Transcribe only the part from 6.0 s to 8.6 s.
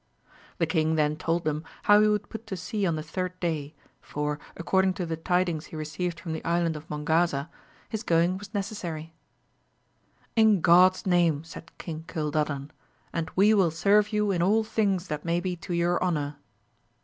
from the Island of Mongaza, his going was